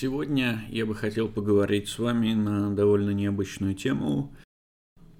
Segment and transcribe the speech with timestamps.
[0.00, 4.32] Сегодня я бы хотел поговорить с вами на довольно необычную тему,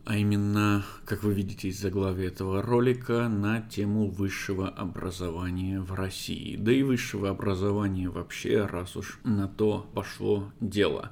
[0.05, 6.55] а именно, как вы видите из заглавия этого ролика, на тему высшего образования в России.
[6.55, 11.11] Да и высшего образования вообще, раз уж на то пошло дело.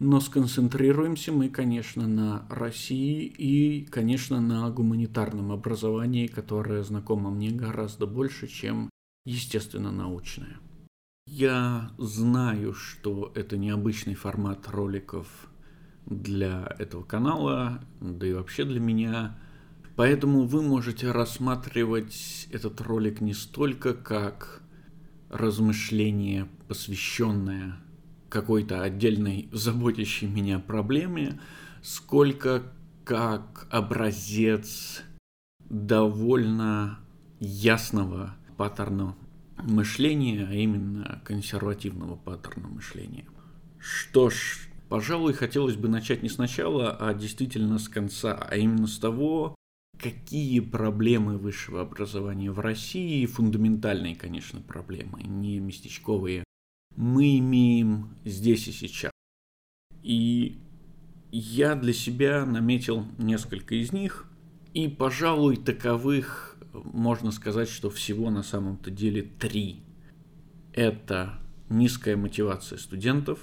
[0.00, 8.08] Но сконцентрируемся мы, конечно, на России и, конечно, на гуманитарном образовании, которое знакомо мне гораздо
[8.08, 8.90] больше, чем
[9.24, 10.56] естественно-научное.
[11.26, 15.26] Я знаю, что это необычный формат роликов
[16.06, 19.36] для этого канала, да и вообще для меня.
[19.96, 24.62] Поэтому вы можете рассматривать этот ролик не столько как
[25.28, 27.76] размышление, посвященное
[28.28, 31.40] какой-то отдельной заботящей меня проблеме,
[31.82, 32.62] сколько
[33.04, 35.02] как образец
[35.68, 37.00] довольно
[37.40, 39.16] ясного паттерна
[39.58, 43.26] мышления, а именно консервативного паттерна мышления.
[43.78, 48.98] Что ж, пожалуй, хотелось бы начать не сначала, а действительно с конца, а именно с
[48.98, 49.54] того,
[49.98, 56.44] какие проблемы высшего образования в России, фундаментальные, конечно, проблемы, не местечковые,
[56.96, 59.12] мы имеем здесь и сейчас.
[60.02, 60.58] И
[61.32, 64.26] я для себя наметил несколько из них,
[64.74, 69.82] и, пожалуй, таковых можно сказать, что всего на самом-то деле три.
[70.72, 71.38] Это
[71.68, 73.38] низкая мотивация студентов,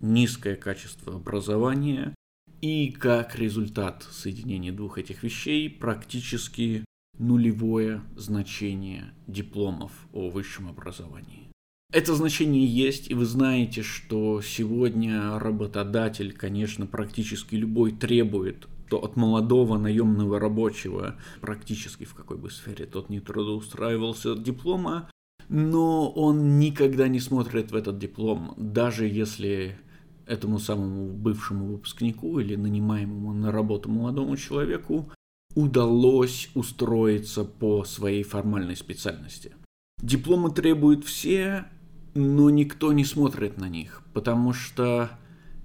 [0.00, 2.14] низкое качество образования
[2.60, 6.84] и, как результат соединения двух этих вещей, практически
[7.18, 11.50] нулевое значение дипломов о высшем образовании.
[11.92, 19.16] Это значение есть, и вы знаете, что сегодня работодатель, конечно, практически любой требует то от
[19.16, 25.08] молодого наемного рабочего, практически в какой бы сфере тот не трудоустраивался, диплома,
[25.48, 29.78] но он никогда не смотрит в этот диплом, даже если
[30.26, 35.10] этому самому бывшему выпускнику или нанимаемому на работу молодому человеку
[35.54, 39.54] удалось устроиться по своей формальной специальности.
[40.02, 41.66] Дипломы требуют все,
[42.14, 45.10] но никто не смотрит на них, потому что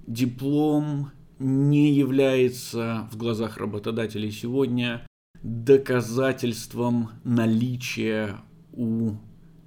[0.06, 5.06] диплом не является в глазах работодателей сегодня
[5.42, 8.36] доказательством наличия
[8.72, 9.12] у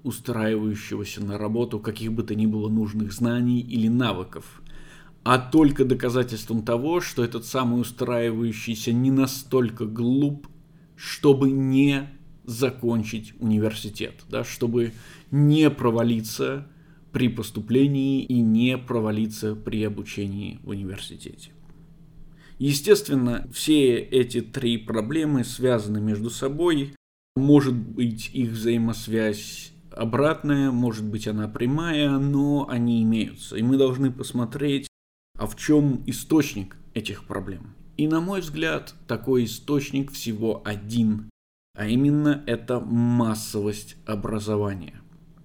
[0.03, 4.62] устраивающегося на работу каких бы то ни было нужных знаний или навыков,
[5.24, 10.47] а только доказательством того, что этот самый устраивающийся не настолько глуп,
[10.96, 12.09] чтобы не
[12.46, 14.94] закончить университет, да, чтобы
[15.31, 16.68] не провалиться
[17.12, 21.51] при поступлении и не провалиться при обучении в университете.
[22.59, 26.94] Естественно, все эти три проблемы связаны между собой.
[27.38, 33.56] Может быть их взаимосвязь обратная, может быть она прямая, но они имеются.
[33.56, 34.88] И мы должны посмотреть,
[35.38, 37.75] а в чем источник этих проблем.
[37.96, 41.30] И на мой взгляд, такой источник всего один,
[41.78, 45.02] а именно это массовость образования.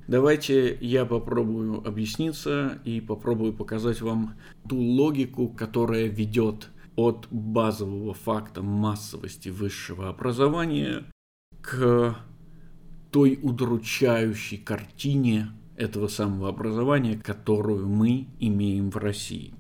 [0.09, 4.35] Давайте я попробую объясниться и попробую показать вам
[4.69, 11.05] ту логику, которая ведет от базового факта массовости высшего образования
[11.61, 12.17] к
[13.11, 19.55] той удручающей картине этого самого образования, которую мы имеем в России.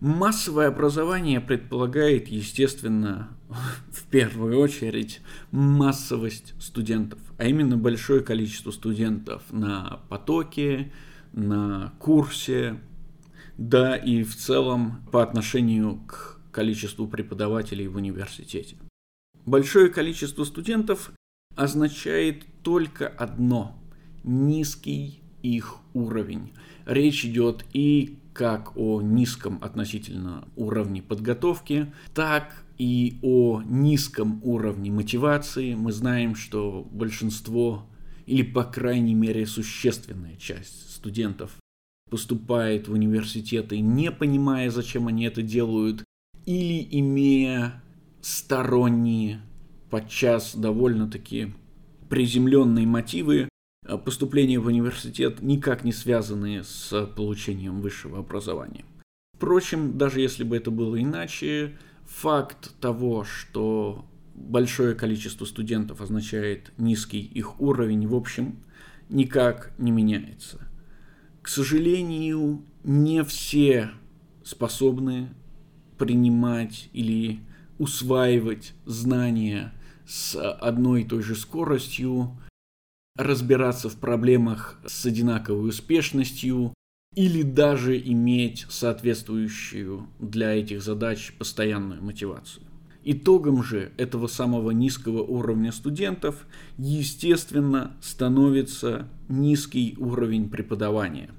[0.00, 3.30] Массовое образование предполагает, естественно,
[3.90, 5.20] в первую очередь
[5.50, 10.92] массовость студентов, а именно большое количество студентов на потоке,
[11.32, 12.80] на курсе,
[13.56, 18.76] да и в целом по отношению к количеству преподавателей в университете.
[19.44, 21.12] Большое количество студентов
[21.54, 23.78] означает только одно–
[24.24, 26.54] низкий их уровень.
[26.86, 35.74] Речь идет и как о низком относительно уровне подготовки, так и о низком уровне мотивации.
[35.74, 37.86] Мы знаем, что большинство
[38.24, 41.50] или, по крайней мере, существенная часть студентов
[42.10, 46.02] поступает в университеты, не понимая, зачем они это делают,
[46.46, 47.82] или имея
[48.20, 49.42] сторонние,
[49.90, 51.52] подчас довольно-таки
[52.08, 53.48] приземленные мотивы
[53.84, 58.84] э, поступления в университет, никак не связанные с получением высшего образования.
[59.34, 61.76] Впрочем, даже если бы это было иначе,
[62.06, 68.56] факт того, что большое количество студентов означает низкий их уровень, в общем,
[69.08, 70.66] никак не меняется.
[71.42, 73.90] К сожалению, не все
[74.42, 75.28] способны
[75.98, 77.40] принимать или
[77.78, 79.72] усваивать знания
[80.06, 82.36] с одной и той же скоростью,
[83.16, 86.74] разбираться в проблемах с одинаковой успешностью
[87.14, 92.64] или даже иметь соответствующую для этих задач постоянную мотивацию.
[93.08, 96.44] Итогом же этого самого низкого уровня студентов,
[96.76, 101.30] естественно, становится низкий уровень преподавания.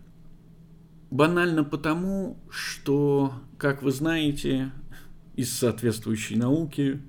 [1.10, 4.72] Банально потому, что, как вы знаете,
[5.36, 7.02] из соответствующей науки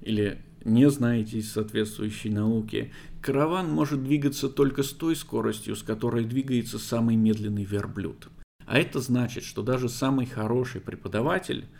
[0.00, 6.24] или не знаете из соответствующей науки, караван может двигаться только с той скоростью, с которой
[6.24, 8.28] двигается самый медленный верблюд.
[8.66, 11.66] А это значит, что даже самый хороший преподаватель–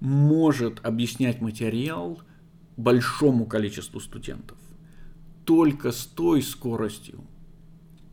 [0.00, 2.20] может объяснять материал
[2.76, 4.58] большому количеству студентов
[5.44, 7.24] только с той скоростью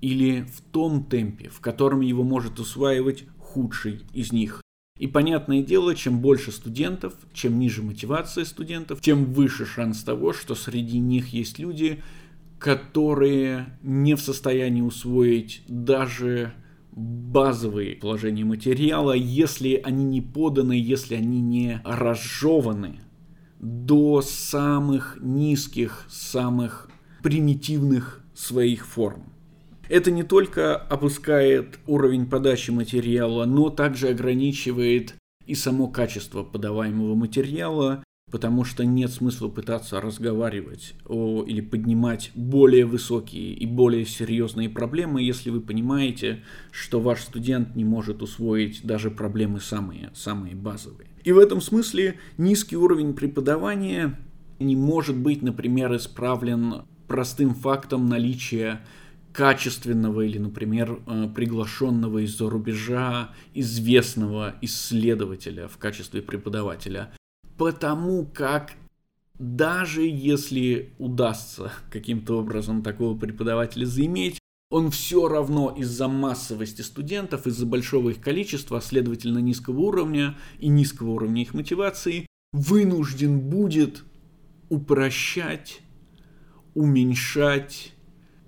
[0.02, 4.62] или в том темпе, в котором его может усваивать худший из них.
[4.98, 10.56] И понятное дело, чем больше студентов, чем ниже мотивация студентов, тем выше шанс того, что
[10.56, 12.02] среди них есть люди,
[12.60, 16.54] которые не в состоянии усвоить даже
[16.94, 23.02] базовые положения материала, если они не поданы, если они не разжеваны
[23.60, 26.90] до самых низких, самых
[27.22, 29.35] примитивных своих форм.
[29.90, 35.16] Это не только опускает уровень подачи материала, но также ограничивает
[35.46, 42.86] и само качество подаваемого материала, потому что нет смысла пытаться разговаривать о, или поднимать более
[42.86, 49.12] высокие и более серьезные проблемы, если вы понимаете, что ваш студент не может усвоить даже
[49.12, 51.10] проблемы самые, самые базовые.
[51.24, 54.20] И в этом смысле низкий уровень преподавания
[54.60, 58.82] не может быть, например, исправлен простым фактом наличия
[59.36, 67.12] качественного или, например, э, приглашенного из-за рубежа известного исследователя в качестве преподавателя.
[67.58, 68.72] Потому как
[69.38, 74.40] даже если удастся каким-то образом такого преподавателя заиметь,
[74.72, 81.12] он все равно из-за массовости студентов, из-за большого их количества, следовательно низкого уровня и низкого
[81.12, 84.04] уровня их мотивации, вынужден будет
[84.70, 85.82] упрощать,
[86.74, 87.95] уменьшать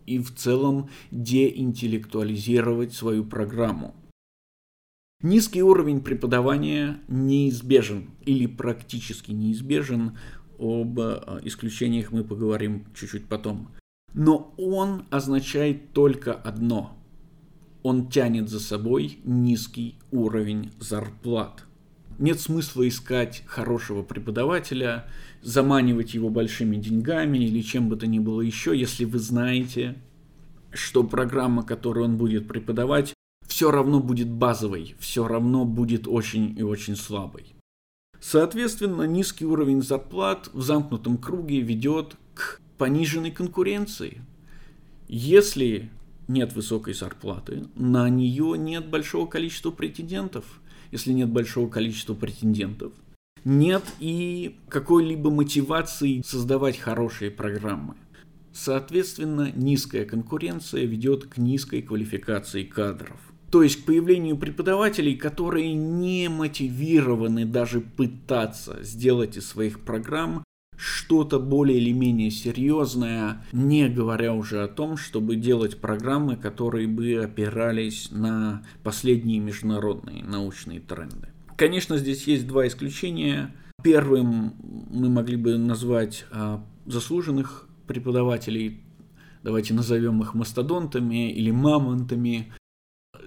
[0.08, 3.94] и в целом деинтеллектуализировать свою программу.
[5.22, 10.18] Низкий уровень преподавания неизбежен или практически неизбежен.
[10.60, 13.70] Об э, исключениях мы поговорим чуть-чуть потом.
[14.14, 16.98] Но он означает только одно.
[17.84, 21.67] Он тянет за собой низкий уровень зарплат.
[22.20, 25.08] Нет смысла искать хорошего преподавателя,
[25.42, 29.96] заманивать его большими деньгами или чем бы то ни было еще, если вы знаете,
[30.72, 33.14] что программа, которую он будет преподавать,
[33.46, 37.56] все равно будет базовой, все равно будет очень и очень слабой.
[38.20, 44.22] Соответственно, низкий уровень зарплат в замкнутом круге ведет к пониженной конкуренции.
[45.08, 45.92] Если
[46.28, 50.60] нет высокой зарплаты, на нее нет большого количества претендентов.
[50.92, 52.94] Если нет большого количества претендентов,
[53.44, 57.96] нет и какой-либо мотивации создавать хорошие программы.
[58.54, 63.20] Соответственно, низкая конкуренция ведет к низкой квалификации кадров.
[63.52, 70.44] То есть к появлению преподавателей, которые не мотивированы даже пытаться сделать из своих программ
[70.78, 77.16] что-то более или менее серьезное, не говоря уже о том, чтобы делать программы, которые бы
[77.24, 81.30] опирались на последние международные научные тренды.
[81.58, 83.54] Конечно, здесь есть два исключения.
[83.84, 84.54] Первым
[84.92, 88.82] мы могли бы назвать а, заслуженных преподавателей,
[89.44, 92.54] давайте назовем их мастодонтами или мамонтами,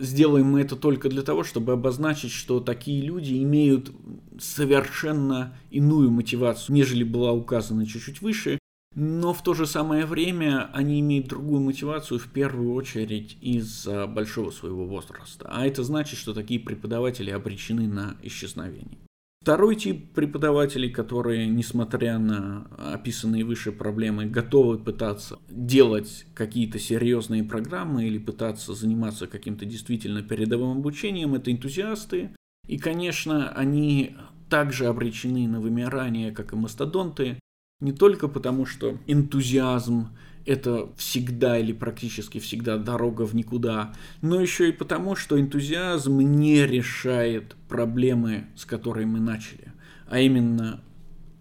[0.01, 3.93] сделаем мы это только для того, чтобы обозначить, что такие люди имеют
[4.39, 8.59] совершенно иную мотивацию, нежели была указана чуть-чуть выше,
[8.95, 14.51] но в то же самое время они имеют другую мотивацию в первую очередь из-за большого
[14.51, 15.49] своего возраста.
[15.49, 18.99] А это значит, что такие преподаватели обречены на исчезновение.
[19.43, 28.05] Второй тип преподавателей, которые, несмотря на описанные выше проблемы, готовы пытаться делать какие-то серьезные программы
[28.05, 32.37] или пытаться заниматься каким-то действительно передовым обучением, это энтузиасты.
[32.67, 34.15] И, конечно, они
[34.51, 37.41] также обречены на вымирание, как и мастодонты,
[37.81, 40.11] не только потому, что энтузиазм
[40.47, 46.67] это всегда или практически всегда дорога в никуда, но еще и потому, что энтузиазм не
[46.67, 49.73] решает проблемы, с которой мы начали,
[50.09, 50.83] а именно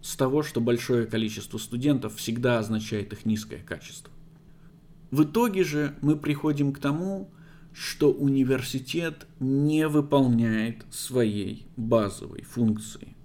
[0.01, 4.12] с того, что большое количество студентов всегда означает их низкое качество.
[5.12, 7.29] В итоге же мы приходим к тому,
[7.74, 13.15] что университет не выполняет своей базовой функции.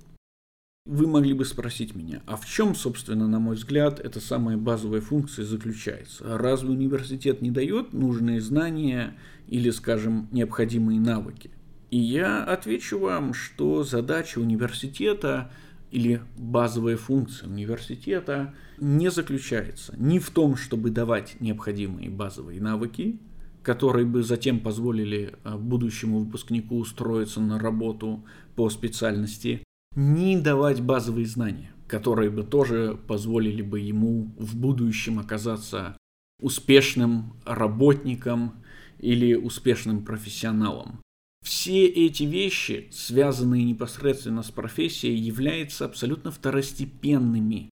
[0.86, 5.00] Вы могли бы спросить меня, а в чем, собственно, на мой взгляд, эта самая базовая
[5.00, 6.36] функция заключается?
[6.36, 9.16] Разве университет не дает нужные знания
[9.48, 11.50] или, скажем, необходимые навыки?
[11.90, 15.50] И я отвечу вам, что задача университета
[15.90, 23.18] или базовая функция университета не заключается ни в том, чтобы давать необходимые базовые навыки,
[23.62, 28.22] которые бы затем позволили а, будущему выпускнику устроиться на работу
[28.54, 29.63] по специальности,
[29.94, 35.96] не давать базовые знания, которые бы тоже позволили бы ему в будущем оказаться
[36.40, 38.64] успешным работником
[38.98, 41.00] или успешным профессионалом.
[41.44, 47.68] Все эти вещи, связанные непосредственно с профессией, являются абсолютно второстепенными,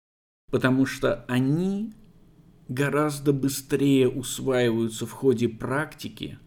[0.51, 1.95] потому что они
[2.69, 6.39] гораздо быстрее усваиваются в ходе практики,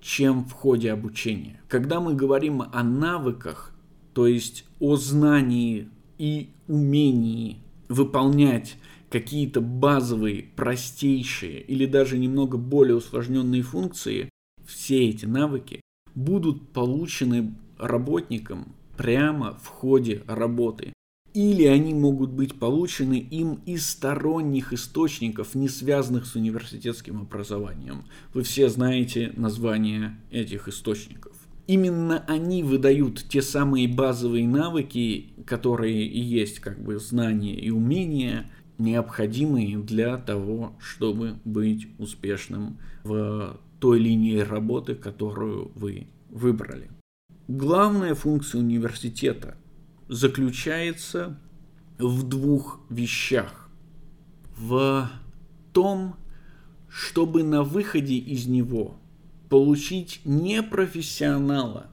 [0.00, 1.60] чем в ходе обучения.
[1.68, 3.71] Когда мы говорим о навыках,
[4.12, 5.88] то есть о знании
[6.18, 8.76] и умении выполнять
[9.10, 14.30] какие-то базовые, простейшие или даже немного более усложненные функции,
[14.64, 15.80] все эти навыки
[16.14, 20.92] будут получены работником прямо в ходе работы.
[21.34, 28.04] Или они могут быть получены им из сторонних источников, не связанных с университетским образованием.
[28.34, 36.20] Вы все знаете название этих источников именно они выдают те самые базовые навыки, которые и
[36.20, 44.38] есть как бы знания и умения, необходимые для того, чтобы быть успешным в той линии
[44.38, 46.90] работы, которую вы выбрали.
[47.48, 49.56] Главная функция университета
[50.08, 51.38] заключается
[51.98, 53.68] в двух вещах.
[54.56, 55.10] В
[55.72, 56.16] том,
[56.88, 58.96] чтобы на выходе из него
[59.52, 61.90] получить не профессионала,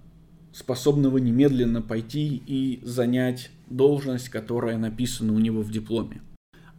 [0.54, 6.22] способного немедленно пойти и занять должность, которая написана у него в дипломе,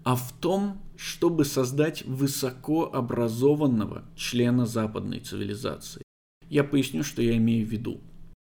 [0.04, 6.00] а в том, чтобы создать высокообразованного члена западной цивилизации.
[6.48, 8.00] Я поясню, что я имею в виду.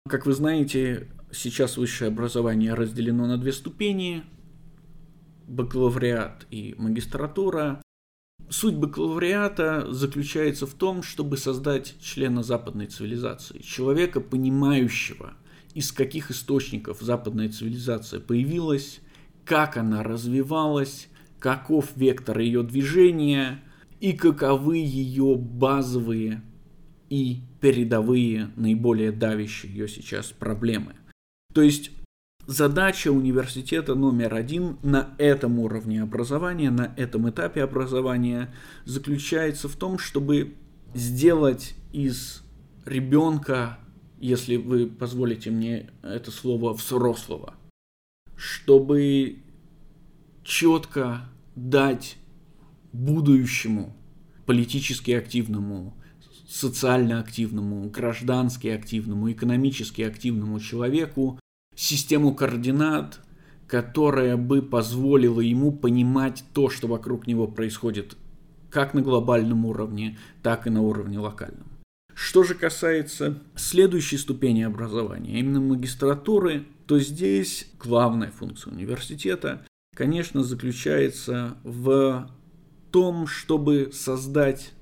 [0.08, 4.22] Как вы знаете, сейчас высшее образование разделено на две ступени–
[5.48, 7.82] бакалавриат и магистратура.
[8.50, 15.34] Суть бакалавриата заключается в том, чтобы создать члена западной цивилизации, человека, понимающего,
[15.74, 19.00] из каких источников западная цивилизация появилась,
[19.44, 23.62] как она развивалась, каков вектор ее движения
[24.00, 26.42] и каковы ее базовые
[27.10, 30.94] и передовые, наиболее давящие ее сейчас проблемы.
[31.52, 31.90] То есть
[32.48, 38.52] задача университета номер один на этом уровне образования, на этом этапе образования
[38.86, 40.54] заключается в том, чтобы
[40.94, 42.42] сделать из
[42.86, 43.78] ребенка,
[44.18, 47.54] если вы позволите мне это слово, взрослого,
[48.34, 49.40] чтобы
[50.42, 52.16] четко дать
[52.94, 53.94] будущему
[54.46, 55.94] политически активному,
[56.48, 61.38] социально активному, граждански активному, экономически активному человеку
[61.78, 63.20] систему координат,
[63.68, 68.16] которая бы позволила ему понимать то, что вокруг него происходит
[68.68, 71.68] как на глобальном уровне, так и на уровне локальном.
[72.14, 80.42] Что же касается следующей ступени образования, а именно магистратуры, то здесь главная функция университета, конечно,
[80.42, 82.28] заключается в
[82.90, 84.72] том, чтобы создать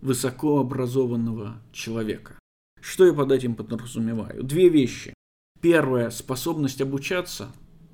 [0.00, 2.38] высокообразованного человека.
[2.80, 4.42] Что я под этим подразумеваю?
[4.44, 5.12] Две вещи.
[5.64, 7.50] Первое– способность обучаться,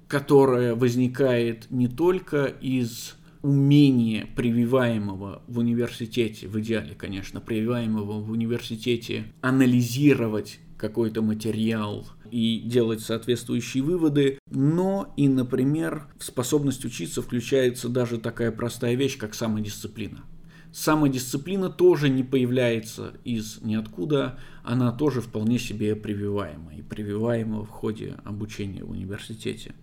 [0.09, 9.33] которая возникает не только из умения, прививаемого в университете, в идеале, конечно, прививаемого в университете,
[9.41, 18.19] анализировать какой-то материал и делать соответствующие выводы, но и, например, в способность учиться включается даже
[18.19, 20.25] такая простая вещь, как самодисциплина.
[20.73, 28.17] Самодисциплина тоже не появляется из ниоткуда, она тоже вполне себе прививаема и прививаема в ходе
[28.25, 29.75] обучения в университете.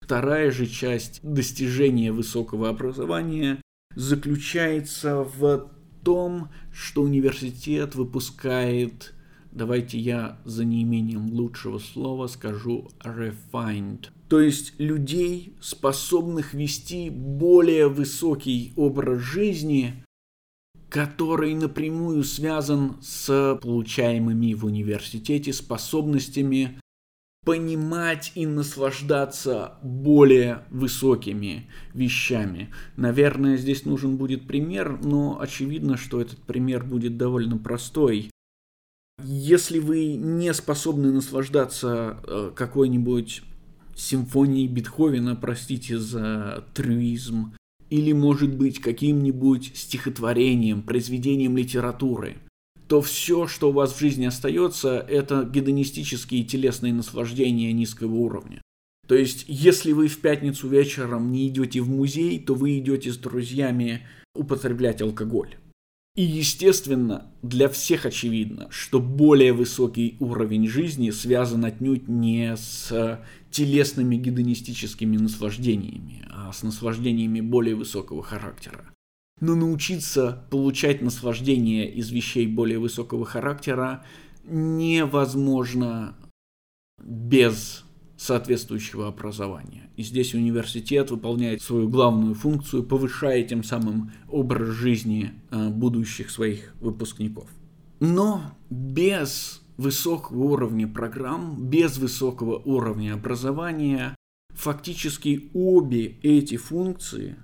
[0.00, 3.60] Вторая же часть достижения высокого образования
[3.94, 5.70] заключается в
[6.04, 9.12] том, что университет выпускает,
[9.50, 18.72] давайте я за неимением лучшего слова скажу refined, то есть людей, способных вести более высокий
[18.76, 20.04] образ жизни,
[20.88, 26.80] который напрямую связан с получаемыми в университете способностями
[27.44, 32.70] понимать и наслаждаться более высокими вещами.
[32.96, 38.30] Наверное, здесь нужен будет пример, но очевидно, что этот пример будет довольно простой.
[39.24, 43.42] Если вы не способны наслаждаться э, какой-нибудь
[43.96, 47.54] симфонией Бетховена, простите за трюизм,
[47.90, 52.36] или, может быть, каким-нибудь стихотворением, произведением литературы,
[52.86, 58.62] то все, что у вас в жизни остается, это гедонистические телесные наслаждения низкого уровня.
[59.06, 63.16] То есть, если вы в пятницу вечером не идете в музей, то вы идете с
[63.16, 65.56] друзьями употреблять алкоголь.
[66.14, 74.16] И, естественно, для всех очевидно, что более высокий уровень жизни связан отнюдь не с телесными
[74.16, 78.92] гедонистическими наслаждениями, а с наслаждениями более высокого характера.
[79.40, 84.04] Но научиться получать наслаждение из вещей более высокого характера
[84.44, 86.16] невозможно
[87.02, 87.84] без
[88.16, 89.90] соответствующего образования.
[89.96, 96.74] И здесь университет выполняет свою главную функцию, повышая тем самым образ жизни э, будущих своих
[96.80, 97.48] выпускников.
[98.00, 104.14] Но без высокого уровня программ, без высокого уровня образования,
[104.50, 107.36] фактически обе эти функции,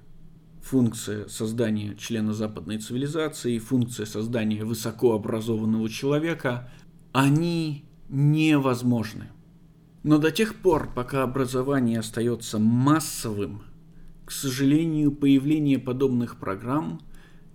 [0.60, 6.70] функция создания члена западной цивилизации, функция создания высокообразованного человека,
[7.12, 9.28] они невозможны.
[10.02, 13.62] Но до тех пор, пока образование остается массовым,
[14.24, 17.00] к сожалению, появление подобных программ,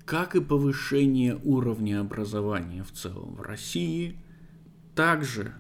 [0.06, 4.16] как и повышение уровня образования в целом в России,
[5.00, 5.53] также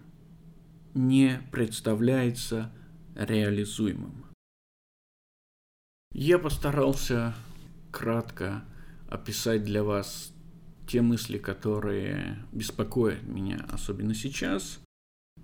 [0.93, 2.73] не представляется
[3.15, 4.25] реализуемым.
[6.11, 7.33] Я постарался
[7.89, 8.65] кратко
[9.07, 10.33] описать для вас
[10.89, 14.81] те мысли, которые беспокоят меня, особенно сейчас,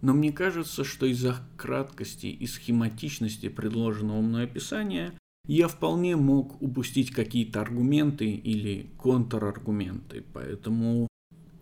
[0.01, 7.11] но мне кажется, что из-за краткости и схематичности предложенного мной описания я вполне мог упустить
[7.11, 10.25] какие-то аргументы или контраргументы.
[10.33, 11.07] Поэтому,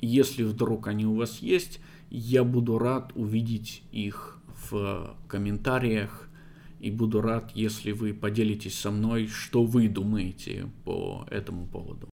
[0.01, 1.79] если вдруг они у вас есть,
[2.13, 4.37] я буду рад увидеть их
[4.69, 6.29] в комментариях
[6.79, 12.01] и буду рад, если вы поделитесь со мной, что вы думаете по этому поводу.